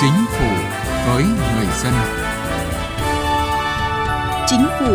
[0.00, 0.48] Chính phủ
[1.06, 1.94] với người dân.
[4.46, 4.94] Chính phủ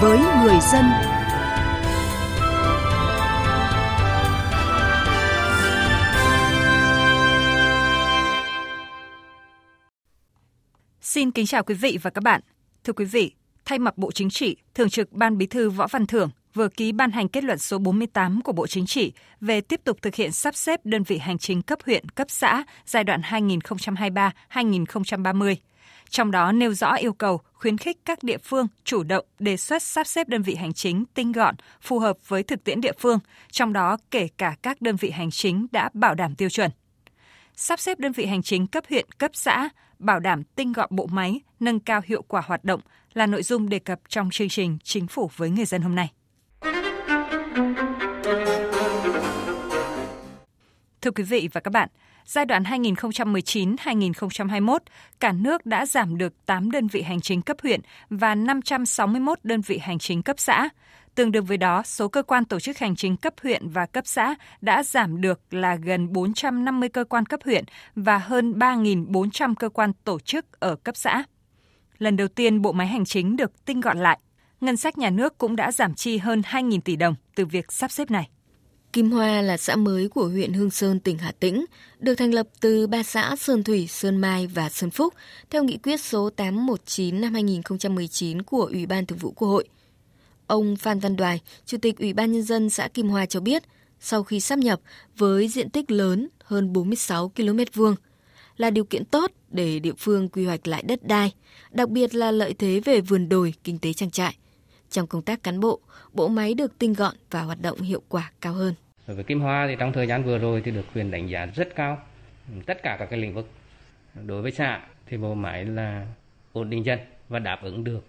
[0.00, 0.84] với người dân.
[11.00, 12.40] Xin kính chào quý vị và các bạn.
[12.84, 16.06] Thưa quý vị, thay mặt Bộ Chính trị, Thường trực Ban Bí thư Võ Văn
[16.06, 19.80] Thưởng vừa ký ban hành kết luận số 48 của Bộ Chính trị về tiếp
[19.84, 23.20] tục thực hiện sắp xếp đơn vị hành chính cấp huyện, cấp xã giai đoạn
[23.20, 25.54] 2023-2030.
[26.10, 29.82] Trong đó nêu rõ yêu cầu khuyến khích các địa phương chủ động đề xuất
[29.82, 33.18] sắp xếp đơn vị hành chính tinh gọn, phù hợp với thực tiễn địa phương,
[33.50, 36.70] trong đó kể cả các đơn vị hành chính đã bảo đảm tiêu chuẩn.
[37.56, 41.06] Sắp xếp đơn vị hành chính cấp huyện, cấp xã, bảo đảm tinh gọn bộ
[41.06, 42.80] máy, nâng cao hiệu quả hoạt động
[43.12, 46.10] là nội dung đề cập trong chương trình Chính phủ với người dân hôm nay.
[51.02, 51.88] Thưa quý vị và các bạn,
[52.24, 54.78] giai đoạn 2019-2021,
[55.20, 59.60] cả nước đã giảm được 8 đơn vị hành chính cấp huyện và 561 đơn
[59.60, 60.68] vị hành chính cấp xã.
[61.14, 64.06] Tương đương với đó, số cơ quan tổ chức hành chính cấp huyện và cấp
[64.06, 67.64] xã đã giảm được là gần 450 cơ quan cấp huyện
[67.94, 71.24] và hơn 3.400 cơ quan tổ chức ở cấp xã.
[71.98, 74.18] Lần đầu tiên bộ máy hành chính được tinh gọn lại,
[74.60, 77.90] ngân sách nhà nước cũng đã giảm chi hơn 2.000 tỷ đồng từ việc sắp
[77.90, 78.28] xếp này.
[78.92, 81.64] Kim Hoa là xã mới của huyện Hương Sơn, tỉnh Hà Tĩnh,
[81.98, 85.14] được thành lập từ ba xã Sơn Thủy, Sơn Mai và Sơn Phúc
[85.50, 89.68] theo nghị quyết số 819 năm 2019 của Ủy ban Thường vụ Quốc hội.
[90.46, 93.62] Ông Phan Văn Đoài, Chủ tịch Ủy ban Nhân dân xã Kim Hoa cho biết,
[94.00, 94.80] sau khi sắp nhập
[95.16, 97.94] với diện tích lớn hơn 46 km vuông
[98.56, 101.32] là điều kiện tốt để địa phương quy hoạch lại đất đai,
[101.70, 104.36] đặc biệt là lợi thế về vườn đồi, kinh tế trang trại–
[104.90, 105.80] trong công tác cán bộ,
[106.12, 108.74] bộ máy được tinh gọn và hoạt động hiệu quả cao hơn.
[109.06, 111.46] Đối với Kim Hoa thì trong thời gian vừa rồi thì được quyền đánh giá
[111.46, 111.98] rất cao
[112.66, 113.48] tất cả các cái lĩnh vực.
[114.26, 116.06] Đối với xã thì bộ máy là
[116.52, 116.98] ổn định dân
[117.28, 118.06] và đáp ứng được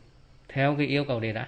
[0.50, 1.48] theo cái yêu cầu đề ra.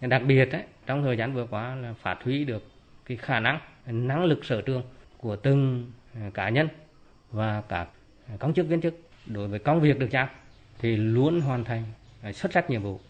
[0.00, 2.66] Đặc biệt ấy, trong thời gian vừa qua là phát huy được
[3.06, 4.82] cái khả năng, năng lực sở trường
[5.18, 6.68] của từng à, cá nhân
[7.30, 7.88] và các
[8.38, 8.94] công chức viên chức
[9.26, 10.28] đối với công việc được giao
[10.78, 11.84] thì luôn hoàn thành
[12.22, 13.00] à, xuất sắc nhiệm vụ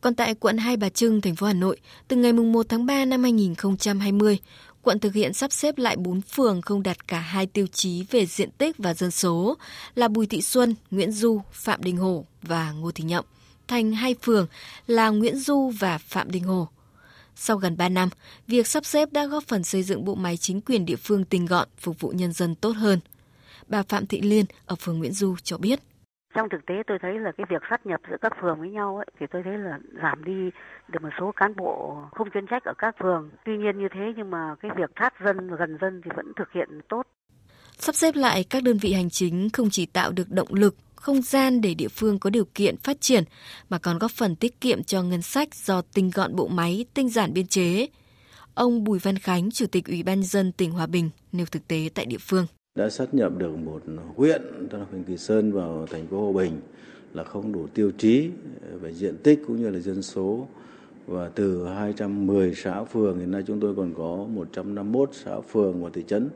[0.00, 1.76] còn tại quận Hai Bà Trưng, thành phố Hà Nội,
[2.08, 4.38] từ ngày 1 tháng 3 năm 2020,
[4.82, 8.26] quận thực hiện sắp xếp lại 4 phường không đạt cả hai tiêu chí về
[8.26, 9.56] diện tích và dân số
[9.94, 13.24] là Bùi Thị Xuân, Nguyễn Du, Phạm Đình Hồ và Ngô Thị Nhậm
[13.68, 14.46] thành hai phường
[14.86, 16.68] là Nguyễn Du và Phạm Đình Hồ.
[17.36, 18.08] Sau gần 3 năm,
[18.46, 21.46] việc sắp xếp đã góp phần xây dựng bộ máy chính quyền địa phương tinh
[21.46, 23.00] gọn, phục vụ nhân dân tốt hơn.
[23.68, 25.80] Bà Phạm Thị Liên ở phường Nguyễn Du cho biết
[26.36, 28.96] trong thực tế tôi thấy là cái việc sát nhập giữa các phường với nhau
[28.96, 30.50] ấy, thì tôi thấy là giảm đi
[30.88, 33.30] được một số cán bộ không chuyên trách ở các phường.
[33.44, 36.32] Tuy nhiên như thế nhưng mà cái việc sát dân và gần dân thì vẫn
[36.36, 37.02] thực hiện tốt.
[37.78, 41.22] Sắp xếp lại các đơn vị hành chính không chỉ tạo được động lực, không
[41.22, 43.24] gian để địa phương có điều kiện phát triển
[43.68, 47.08] mà còn góp phần tiết kiệm cho ngân sách do tinh gọn bộ máy, tinh
[47.08, 47.86] giản biên chế.
[48.54, 51.88] Ông Bùi Văn Khánh, Chủ tịch Ủy ban dân tỉnh Hòa Bình nêu thực tế
[51.94, 53.82] tại địa phương đã sát nhập được một
[54.16, 56.52] huyện, tức là huyện Kỳ Sơn vào thành phố Hòa Bình,
[57.14, 58.30] là không đủ tiêu chí
[58.80, 60.46] về diện tích cũng như là dân số.
[61.06, 65.90] Và từ 210 xã phường, hiện nay chúng tôi còn có 151 xã phường và
[65.92, 66.28] thị trấn,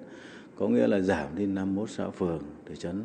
[0.57, 3.03] có nghĩa là giảm đi 51 xã phường, thị trấn.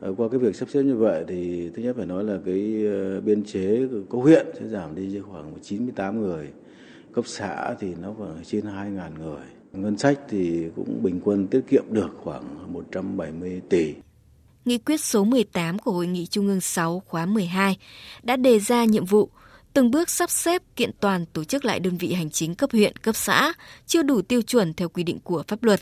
[0.00, 2.86] Ờ, qua cái việc sắp xếp như vậy thì thứ nhất phải nói là cái
[2.86, 6.48] ờ, biên chế có huyện sẽ giảm đi khoảng 98 người,
[7.12, 9.57] cấp xã thì nó khoảng trên 2.000 người.
[9.72, 13.94] Ngân sách thì cũng bình quân tiết kiệm được khoảng 170 tỷ.
[14.64, 17.76] Nghị quyết số 18 của Hội nghị Trung ương 6 khóa 12
[18.22, 19.30] đã đề ra nhiệm vụ
[19.72, 22.96] từng bước sắp xếp kiện toàn tổ chức lại đơn vị hành chính cấp huyện,
[22.96, 23.52] cấp xã
[23.86, 25.80] chưa đủ tiêu chuẩn theo quy định của pháp luật,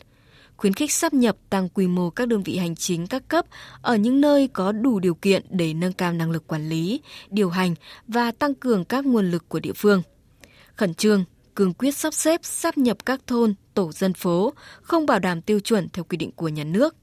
[0.57, 3.47] khuyến khích sắp nhập tăng quy mô các đơn vị hành chính các cấp
[3.83, 7.51] ở những nơi có đủ điều kiện để nâng cao năng lực quản lý, điều
[7.51, 7.75] hành
[8.09, 10.03] và tăng cường các nguồn lực của địa phương.
[10.75, 11.25] Khẩn trương
[11.55, 14.53] cương quyết sắp xếp, sắp nhập các thôn, tổ dân phố,
[14.83, 16.97] không bảo đảm tiêu chuẩn theo quy định của nhà nước.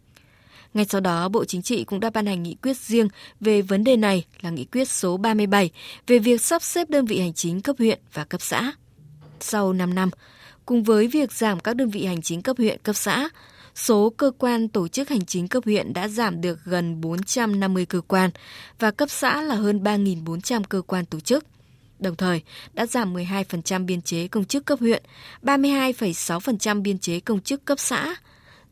[0.73, 3.07] Ngay sau đó, Bộ Chính trị cũng đã ban hành nghị quyết riêng
[3.39, 5.71] về vấn đề này là nghị quyết số 37
[6.07, 8.71] về việc sắp xếp đơn vị hành chính cấp huyện và cấp xã.
[9.39, 10.09] Sau 5 năm,
[10.65, 13.29] cùng với việc giảm các đơn vị hành chính cấp huyện, cấp xã,
[13.75, 18.01] số cơ quan tổ chức hành chính cấp huyện đã giảm được gần 450 cơ
[18.01, 18.29] quan
[18.79, 21.45] và cấp xã là hơn 3.400 cơ quan tổ chức
[21.99, 22.41] đồng thời
[22.73, 25.03] đã giảm 12% biên chế công chức cấp huyện,
[25.41, 28.15] 32,6% biên chế công chức cấp xã,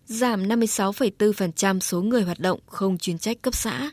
[0.06, 3.92] giảm 56,4% số người hoạt động không chuyên trách cấp xã.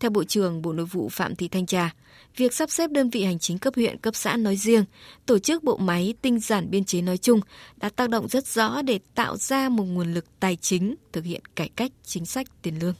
[0.00, 1.94] Theo Bộ trưởng Bộ Nội vụ Phạm Thị Thanh Trà,
[2.36, 4.84] việc sắp xếp đơn vị hành chính cấp huyện, cấp xã nói riêng,
[5.26, 7.40] tổ chức bộ máy tinh giản biên chế nói chung
[7.76, 11.42] đã tác động rất rõ để tạo ra một nguồn lực tài chính thực hiện
[11.54, 12.94] cải cách chính sách tiền lương.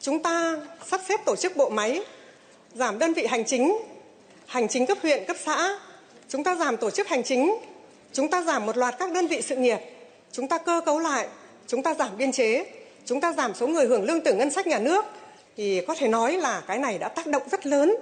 [0.00, 2.00] chúng ta sắp xếp tổ chức bộ máy,
[2.74, 3.72] giảm đơn vị hành chính,
[4.50, 5.78] hành chính cấp huyện, cấp xã,
[6.28, 7.56] chúng ta giảm tổ chức hành chính,
[8.12, 9.78] chúng ta giảm một loạt các đơn vị sự nghiệp,
[10.32, 11.28] chúng ta cơ cấu lại,
[11.66, 12.64] chúng ta giảm biên chế,
[13.04, 15.04] chúng ta giảm số người hưởng lương từ ngân sách nhà nước.
[15.56, 17.96] Thì có thể nói là cái này đã tác động rất lớn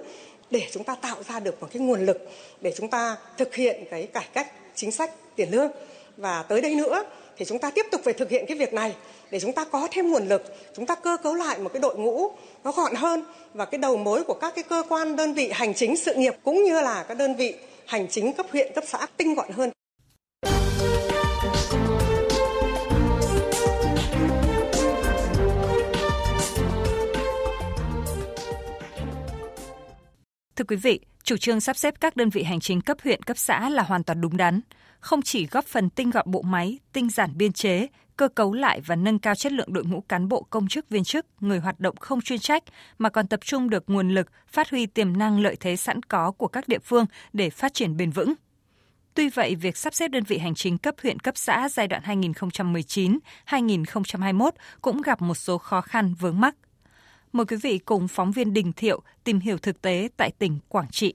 [0.49, 2.29] để chúng ta tạo ra được một cái nguồn lực
[2.61, 5.71] để chúng ta thực hiện cái cải cách chính sách tiền lương
[6.19, 7.03] và tới đây nữa
[7.37, 8.95] thì chúng ta tiếp tục phải thực hiện cái việc này
[9.31, 10.43] để chúng ta có thêm nguồn lực
[10.75, 12.31] chúng ta cơ cấu lại một cái đội ngũ
[12.63, 13.23] nó gọn hơn
[13.53, 16.33] và cái đầu mối của các cái cơ quan đơn vị hành chính sự nghiệp
[16.43, 17.55] cũng như là các đơn vị
[17.85, 19.69] hành chính cấp huyện cấp xã tinh gọn hơn
[30.55, 33.37] Thưa quý vị, chủ trương sắp xếp các đơn vị hành chính cấp huyện, cấp
[33.37, 34.61] xã là hoàn toàn đúng đắn.
[34.99, 37.87] Không chỉ góp phần tinh gọn bộ máy, tinh giản biên chế,
[38.17, 41.03] cơ cấu lại và nâng cao chất lượng đội ngũ cán bộ công chức viên
[41.03, 42.63] chức, người hoạt động không chuyên trách,
[42.97, 46.31] mà còn tập trung được nguồn lực, phát huy tiềm năng lợi thế sẵn có
[46.31, 48.33] của các địa phương để phát triển bền vững.
[49.13, 52.03] Tuy vậy, việc sắp xếp đơn vị hành chính cấp huyện cấp xã giai đoạn
[53.47, 54.51] 2019-2021
[54.81, 56.55] cũng gặp một số khó khăn vướng mắc.
[57.33, 60.89] Mời quý vị cùng phóng viên Đình Thiệu tìm hiểu thực tế tại tỉnh Quảng
[60.91, 61.13] Trị.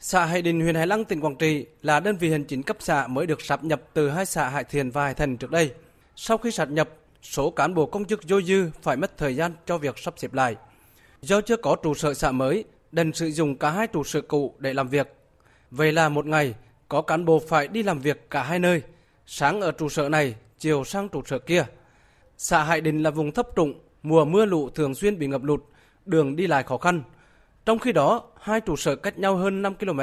[0.00, 2.76] Xã Hải Đình, huyện Hải Lăng, tỉnh Quảng Trị là đơn vị hành chính cấp
[2.80, 5.72] xã mới được sáp nhập từ hai xã Hải Thiền và Hải Thành trước đây.
[6.16, 6.88] Sau khi sáp nhập,
[7.22, 10.34] số cán bộ công chức dôi dư phải mất thời gian cho việc sắp xếp
[10.34, 10.56] lại.
[11.22, 14.54] Do chưa có trụ sở xã mới, đành sử dụng cả hai trụ sở cũ
[14.58, 15.14] để làm việc.
[15.70, 16.54] Vậy là một ngày,
[16.88, 18.82] có cán bộ phải đi làm việc cả hai nơi,
[19.26, 21.64] sáng ở trụ sở này, chiều sang trụ sở kia.
[22.36, 25.60] Xã Hải Đình là vùng thấp trũng, mùa mưa lũ thường xuyên bị ngập lụt,
[26.06, 27.02] đường đi lại khó khăn.
[27.66, 30.00] Trong khi đó, hai trụ sở cách nhau hơn 5 km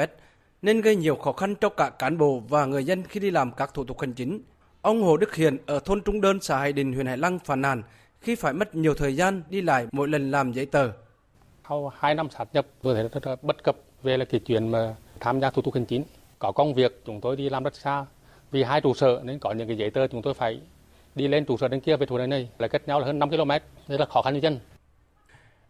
[0.62, 3.52] nên gây nhiều khó khăn cho cả cán bộ và người dân khi đi làm
[3.52, 4.40] các thủ tục hành chính.
[4.80, 7.60] Ông Hồ Đức Hiền ở thôn Trung Đơn, xã Hải Đình, huyện Hải Lăng phàn
[7.60, 7.82] nàn
[8.20, 10.90] khi phải mất nhiều thời gian đi lại mỗi lần làm giấy tờ.
[11.68, 14.68] Sau 2 năm sát nhập, tôi thấy rất là bất cập về là cái chuyện
[14.68, 16.04] mà tham gia thủ tục hành chính.
[16.38, 18.06] Có công việc chúng tôi đi làm rất xa.
[18.50, 20.60] Vì hai trụ sở nên có những cái giấy tờ chúng tôi phải
[21.14, 23.18] đi lên trụ sở bên kia về trụ sở này là cách nhau là hơn
[23.18, 23.50] 5 km,
[23.88, 24.58] rất là khó khăn cho dân.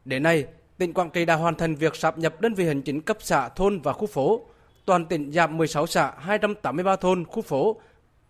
[0.04, 0.44] Đến nay,
[0.82, 3.48] tỉnh Quảng Trị đã hoàn thành việc sáp nhập đơn vị hành chính cấp xã,
[3.48, 4.40] thôn và khu phố.
[4.84, 7.80] Toàn tỉnh giảm 16 xã, 283 thôn, khu phố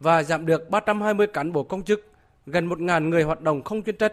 [0.00, 2.06] và giảm được 320 cán bộ công chức,
[2.46, 4.12] gần 1.000 người hoạt động không chuyên trách.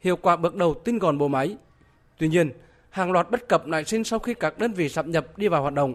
[0.00, 1.56] Hiệu quả bước đầu tinh gọn bộ máy.
[2.18, 2.50] Tuy nhiên,
[2.90, 5.62] hàng loạt bất cập nảy sinh sau khi các đơn vị sáp nhập đi vào
[5.62, 5.94] hoạt động.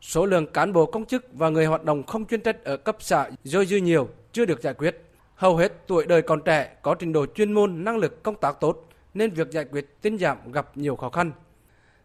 [0.00, 2.96] Số lượng cán bộ công chức và người hoạt động không chuyên trách ở cấp
[3.00, 5.02] xã dôi dư nhiều, chưa được giải quyết.
[5.34, 8.60] Hầu hết tuổi đời còn trẻ, có trình độ chuyên môn, năng lực công tác
[8.60, 11.32] tốt, nên việc giải quyết tinh giảm gặp nhiều khó khăn.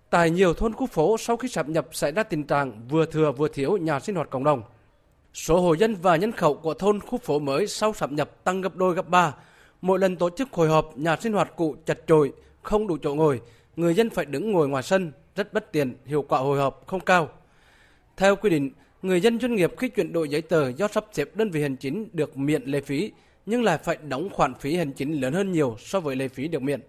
[0.09, 3.31] Tại nhiều thôn khu phố sau khi sáp nhập xảy ra tình trạng vừa thừa
[3.31, 4.63] vừa thiếu nhà sinh hoạt cộng đồng.
[5.33, 8.61] Số hộ dân và nhân khẩu của thôn khu phố mới sau sáp nhập tăng
[8.61, 9.35] gấp đôi gấp ba.
[9.81, 13.15] Mỗi lần tổ chức hội họp, nhà sinh hoạt cụ chật chội, không đủ chỗ
[13.15, 13.41] ngồi,
[13.75, 16.99] người dân phải đứng ngồi ngoài sân, rất bất tiện, hiệu quả hội họp không
[16.99, 17.29] cao.
[18.17, 18.71] Theo quy định,
[19.01, 21.75] người dân doanh nghiệp khi chuyển đổi giấy tờ do sắp xếp đơn vị hành
[21.75, 23.11] chính được miễn lệ phí,
[23.45, 26.47] nhưng lại phải đóng khoản phí hành chính lớn hơn nhiều so với lệ phí
[26.47, 26.81] được miễn.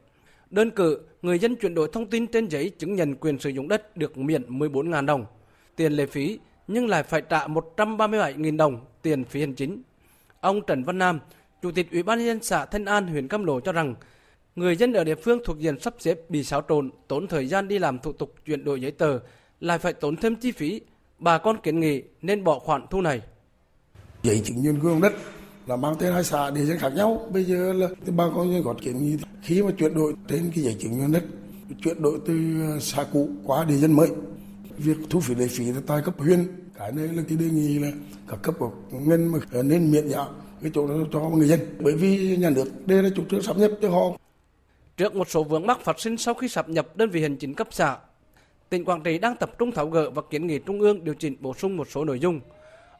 [0.52, 3.68] Đơn cử, người dân chuyển đổi thông tin trên giấy chứng nhận quyền sử dụng
[3.68, 5.26] đất được miễn 14.000 đồng
[5.76, 6.38] tiền lệ phí,
[6.68, 9.82] nhưng lại phải trả 137.000 đồng tiền phí hành chính.
[10.40, 11.20] Ông Trần Văn Nam,
[11.62, 13.94] Chủ tịch Ủy ban nhân dân xã Thanh An, huyện Cam Lộ cho rằng,
[14.56, 17.68] người dân ở địa phương thuộc diện sắp xếp bị xáo trộn, tốn thời gian
[17.68, 19.18] đi làm thủ tục chuyển đổi giấy tờ,
[19.60, 20.80] lại phải tốn thêm chi phí.
[21.18, 23.20] Bà con kiến nghị nên bỏ khoản thu này.
[24.22, 25.12] Giấy chứng nhận quyền đất
[25.66, 27.28] là mang tên hai xã địa danh khác nhau.
[27.32, 30.64] Bây giờ là bà con nhân có kiến nghị khi mà chuyển đổi trên cái
[30.64, 31.24] giấy chứng nhận đất
[31.82, 34.08] chuyển đổi từ ờ, xã cũ qua địa danh mới
[34.78, 36.46] việc thu phí lệ phí là tại cấp huyện.
[36.78, 37.90] Cái này là cái đề nghị là
[38.28, 40.26] các cấp của ngân mà ờ, nên miễn giảm
[40.62, 41.60] cái chỗ đó cho người dân.
[41.80, 44.18] Bởi vì nhà nước đây là chủ trương sắp nhập cho họ.
[44.96, 47.54] Trước một số vướng mắc phát sinh sau khi sắp nhập đơn vị hành chính
[47.54, 47.96] cấp xã,
[48.68, 51.36] tỉnh Quảng Trị đang tập trung tháo gỡ và kiến nghị Trung ương điều chỉnh
[51.40, 52.40] bổ sung một số nội dung.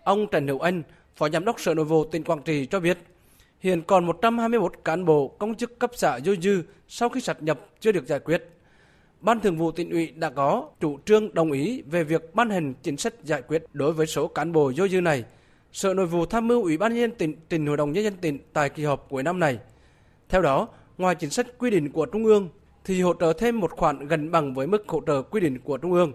[0.04, 0.82] Ông Trần Hữu Anh,
[1.16, 2.98] Phó Giám đốc Sở Nội vụ tỉnh Quảng Trị cho biết,
[3.60, 7.60] hiện còn 121 cán bộ công chức cấp xã dôi dư sau khi sáp nhập
[7.80, 8.48] chưa được giải quyết.
[9.20, 12.74] Ban Thường vụ tỉnh ủy đã có chủ trương đồng ý về việc ban hành
[12.82, 15.24] chính sách giải quyết đối với số cán bộ dôi dư này.
[15.72, 18.14] Sở Nội vụ tham mưu Ủy ban nhân dân tỉnh trình Hội đồng nhân dân
[18.20, 19.58] tỉnh tại kỳ họp cuối năm này.
[20.28, 22.48] Theo đó, ngoài chính sách quy định của Trung ương
[22.84, 25.76] thì hỗ trợ thêm một khoản gần bằng với mức hỗ trợ quy định của
[25.76, 26.12] Trung ương,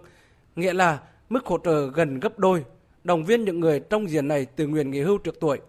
[0.55, 0.99] nghĩa là
[1.29, 2.63] mức hỗ trợ gần gấp đôi
[3.07, 5.59] động viên những người trong diện này tự nguyện nghỉ hưu trước tuổi.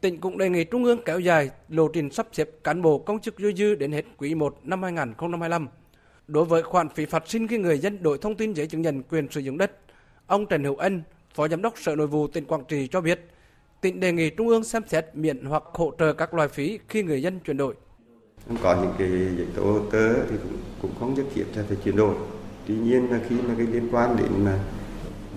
[0.00, 3.20] Tỉnh cũng đề nghị Trung ương kéo dài lộ trình sắp xếp cán bộ công
[3.20, 5.68] chức dôi dư đến hết quý 1 năm 2025.
[6.28, 9.02] Đối với khoản phí phạt sinh khi người dân đổi thông tin giấy chứng nhận
[9.02, 9.72] quyền sử dụng đất,
[10.26, 11.02] ông Trần Hữu Ân,
[11.34, 13.20] Phó Giám đốc Sở Nội vụ tỉnh Quảng Trị cho biết,
[13.80, 17.02] tỉnh đề nghị Trung ương xem xét miễn hoặc hỗ trợ các loại phí khi
[17.02, 17.74] người dân chuyển đổi.
[18.62, 19.62] Có những cái giấy tờ
[19.92, 22.14] tớ thì cũng, cũng không nhất thiết là phải chuyển đổi.
[22.66, 24.58] Tuy nhiên là khi mà cái liên quan đến mà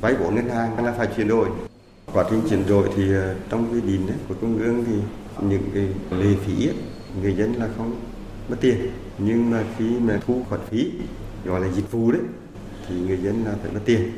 [0.02, 1.50] vay vốn ngân hàng là phải chuyển đổi.
[2.14, 4.94] Quá trình chuyển đổi thì ờ, trong quy định của trung ương thì
[5.50, 5.88] những cái
[6.20, 6.76] lệ phí ấy,
[7.22, 7.96] người dân là không
[8.50, 8.78] mất tiền.
[9.18, 10.92] Nhưng mà khi mà thu khoản phí
[11.46, 12.22] gọi là dịch vụ đấy
[12.88, 14.12] thì người dân là phải mất tiền.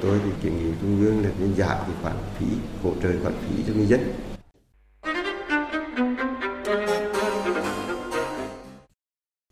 [0.00, 2.46] Tôi thì kiến nghị trung ương là nên giảm cái khoản phí
[2.82, 4.00] hỗ trợ khoản phí cho người dân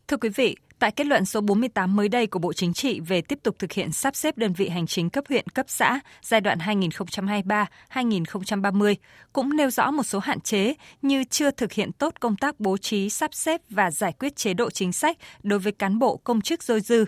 [0.09, 3.21] Thưa quý vị, tại kết luận số 48 mới đây của Bộ Chính trị về
[3.21, 6.41] tiếp tục thực hiện sắp xếp đơn vị hành chính cấp huyện, cấp xã giai
[6.41, 8.95] đoạn 2023-2030
[9.33, 12.77] cũng nêu rõ một số hạn chế như chưa thực hiện tốt công tác bố
[12.77, 16.41] trí, sắp xếp và giải quyết chế độ chính sách đối với cán bộ công
[16.41, 17.05] chức dôi dư.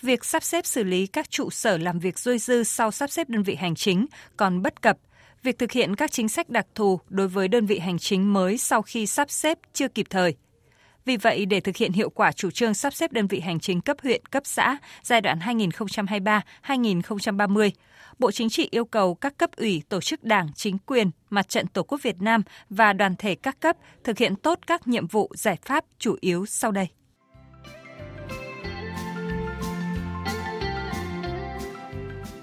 [0.00, 3.28] Việc sắp xếp xử lý các trụ sở làm việc dôi dư sau sắp xếp
[3.28, 4.98] đơn vị hành chính còn bất cập,
[5.42, 8.58] việc thực hiện các chính sách đặc thù đối với đơn vị hành chính mới
[8.58, 10.34] sau khi sắp xếp chưa kịp thời–
[11.04, 13.80] vì vậy, để thực hiện hiệu quả chủ trương sắp xếp đơn vị hành chính
[13.80, 17.70] cấp huyện, cấp xã giai đoạn 2023-2030,
[18.18, 21.66] Bộ Chính trị yêu cầu các cấp ủy, tổ chức đảng, chính quyền, mặt trận
[21.66, 25.32] Tổ quốc Việt Nam và đoàn thể các cấp thực hiện tốt các nhiệm vụ
[25.34, 26.88] giải pháp chủ yếu sau đây.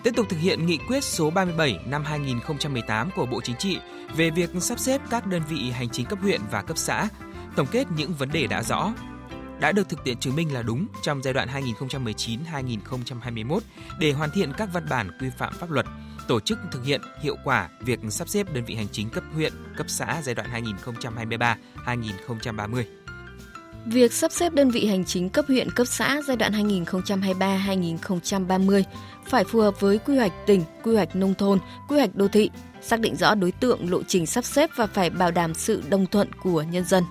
[0.03, 3.77] Tiếp tục thực hiện nghị quyết số 37 năm 2018 của Bộ Chính trị
[4.15, 7.07] về việc sắp xếp các đơn vị hành chính cấp huyện và cấp xã
[7.55, 8.93] tổng kết những vấn đề đã rõ,
[9.59, 11.47] đã được thực tiễn chứng minh là đúng trong giai đoạn
[11.81, 13.59] 2019-2021
[13.99, 15.85] để hoàn thiện các văn bản quy phạm pháp luật,
[16.27, 19.53] tổ chức thực hiện hiệu quả việc sắp xếp đơn vị hành chính cấp huyện,
[19.77, 20.63] cấp xã giai đoạn
[21.85, 22.83] 2023-2030.
[23.85, 28.83] Việc sắp xếp đơn vị hành chính cấp huyện, cấp xã giai đoạn 2023-2030
[29.25, 32.49] phải phù hợp với quy hoạch tỉnh, quy hoạch nông thôn, quy hoạch đô thị,
[32.81, 36.05] xác định rõ đối tượng, lộ trình sắp xếp và phải bảo đảm sự đồng
[36.05, 37.03] thuận của nhân dân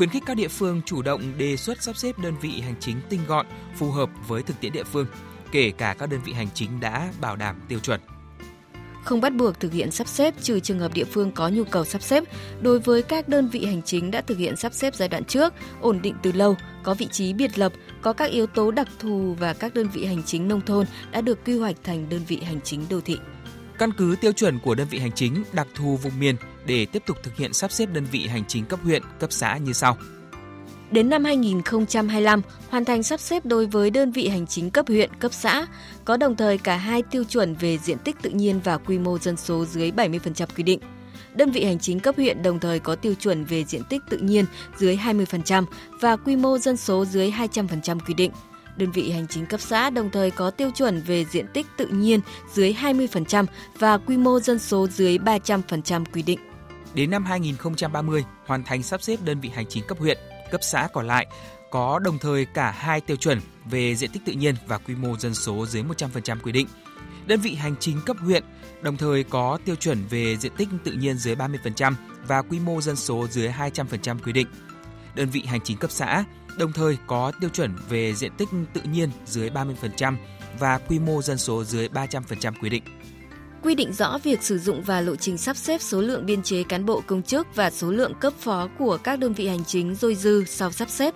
[0.00, 2.96] khuyến khích các địa phương chủ động đề xuất sắp xếp đơn vị hành chính
[3.08, 5.06] tinh gọn, phù hợp với thực tiễn địa phương,
[5.52, 8.00] kể cả các đơn vị hành chính đã bảo đảm tiêu chuẩn.
[9.04, 11.84] Không bắt buộc thực hiện sắp xếp trừ trường hợp địa phương có nhu cầu
[11.84, 12.24] sắp xếp.
[12.60, 15.54] Đối với các đơn vị hành chính đã thực hiện sắp xếp giai đoạn trước,
[15.80, 19.36] ổn định từ lâu, có vị trí biệt lập, có các yếu tố đặc thù
[19.40, 22.36] và các đơn vị hành chính nông thôn đã được quy hoạch thành đơn vị
[22.36, 23.18] hành chính đô thị.
[23.78, 26.36] Căn cứ tiêu chuẩn của đơn vị hành chính đặc thù vùng miền
[26.66, 29.56] để tiếp tục thực hiện sắp xếp đơn vị hành chính cấp huyện, cấp xã
[29.56, 29.96] như sau.
[30.90, 35.10] Đến năm 2025, hoàn thành sắp xếp đối với đơn vị hành chính cấp huyện,
[35.14, 35.66] cấp xã,
[36.04, 39.18] có đồng thời cả hai tiêu chuẩn về diện tích tự nhiên và quy mô
[39.18, 40.80] dân số dưới 70% quy định.
[41.34, 44.16] Đơn vị hành chính cấp huyện đồng thời có tiêu chuẩn về diện tích tự
[44.16, 44.44] nhiên
[44.76, 45.64] dưới 20%
[46.00, 48.32] và quy mô dân số dưới 200% quy định–
[48.80, 51.86] Đơn vị hành chính cấp xã đồng thời có tiêu chuẩn về diện tích tự
[51.86, 52.20] nhiên
[52.52, 53.46] dưới 20%
[53.78, 56.49] và quy mô dân số dưới 300% quy định.
[56.94, 60.18] Đến năm 2030, hoàn thành sắp xếp đơn vị hành chính cấp huyện,
[60.50, 61.26] cấp xã còn lại
[61.70, 65.16] có đồng thời cả hai tiêu chuẩn về diện tích tự nhiên và quy mô
[65.16, 66.66] dân số dưới 100% quy định.
[67.26, 68.44] Đơn vị hành chính cấp huyện
[68.82, 71.94] đồng thời có tiêu chuẩn về diện tích tự nhiên dưới 30%
[72.26, 74.46] và quy mô dân số dưới 200% quy định.
[75.14, 76.24] Đơn vị hành chính cấp xã
[76.58, 80.16] đồng thời có tiêu chuẩn về diện tích tự nhiên dưới 30%
[80.58, 82.82] và quy mô dân số dưới 300% quy định.
[83.62, 86.62] Quy định rõ việc sử dụng và lộ trình sắp xếp số lượng biên chế
[86.62, 89.94] cán bộ công chức và số lượng cấp phó của các đơn vị hành chính
[89.94, 91.14] dôi dư sau sắp xếp.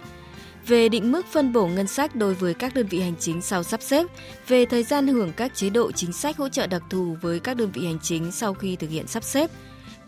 [0.67, 3.63] Về định mức phân bổ ngân sách đối với các đơn vị hành chính sau
[3.63, 4.07] sắp xếp,
[4.49, 7.57] về thời gian hưởng các chế độ chính sách hỗ trợ đặc thù với các
[7.57, 9.51] đơn vị hành chính sau khi thực hiện sắp xếp–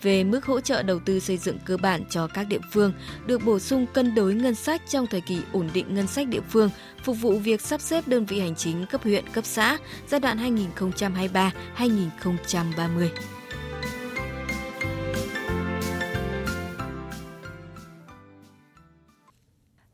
[0.07, 2.93] về mức hỗ trợ đầu tư xây dựng cơ bản cho các địa phương
[3.27, 6.41] được bổ sung cân đối ngân sách trong thời kỳ ổn định ngân sách địa
[6.49, 6.71] phương,
[7.03, 10.63] phục vụ việc sắp xếp đơn vị hành chính cấp huyện, cấp xã giai đoạn
[10.77, 13.09] 2023-2030.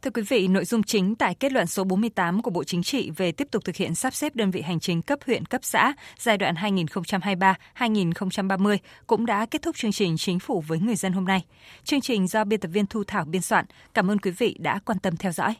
[0.03, 3.11] Thưa quý vị, nội dung chính tại kết luận số 48 của Bộ Chính trị
[3.17, 5.93] về tiếp tục thực hiện sắp xếp đơn vị hành chính cấp huyện, cấp xã
[6.19, 11.25] giai đoạn 2023-2030 cũng đã kết thúc chương trình Chính phủ với người dân hôm
[11.25, 11.45] nay.
[11.85, 13.65] Chương trình do biên tập viên Thu Thảo biên soạn.
[13.95, 15.55] Cảm ơn quý vị đã quan tâm theo dõi.